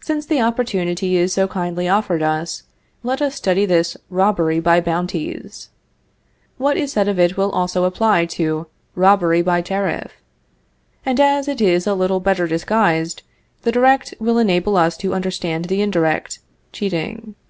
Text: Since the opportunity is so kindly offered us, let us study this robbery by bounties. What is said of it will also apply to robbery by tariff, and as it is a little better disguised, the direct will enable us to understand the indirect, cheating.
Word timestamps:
Since 0.00 0.26
the 0.26 0.42
opportunity 0.42 1.16
is 1.16 1.32
so 1.32 1.48
kindly 1.48 1.88
offered 1.88 2.22
us, 2.22 2.64
let 3.02 3.22
us 3.22 3.34
study 3.36 3.64
this 3.64 3.96
robbery 4.10 4.60
by 4.60 4.82
bounties. 4.82 5.70
What 6.58 6.76
is 6.76 6.92
said 6.92 7.08
of 7.08 7.18
it 7.18 7.38
will 7.38 7.50
also 7.52 7.84
apply 7.84 8.26
to 8.36 8.66
robbery 8.94 9.40
by 9.40 9.62
tariff, 9.62 10.12
and 11.06 11.18
as 11.18 11.48
it 11.48 11.62
is 11.62 11.86
a 11.86 11.94
little 11.94 12.20
better 12.20 12.46
disguised, 12.46 13.22
the 13.62 13.72
direct 13.72 14.12
will 14.20 14.36
enable 14.36 14.76
us 14.76 14.94
to 14.98 15.14
understand 15.14 15.64
the 15.64 15.80
indirect, 15.80 16.40
cheating. 16.70 17.34